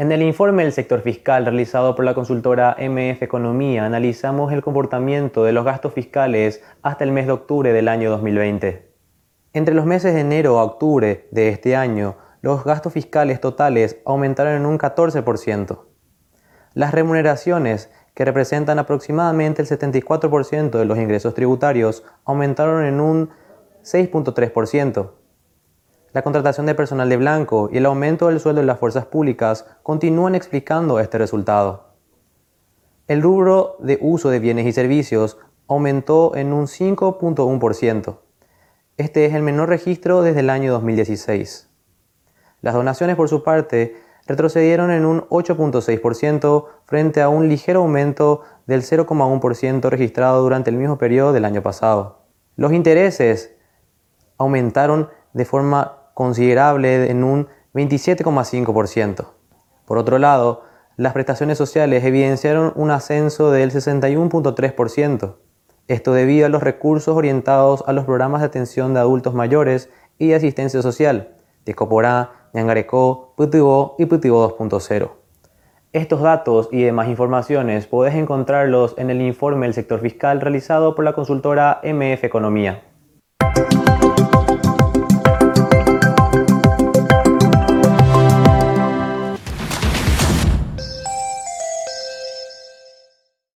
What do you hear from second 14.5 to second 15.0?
en un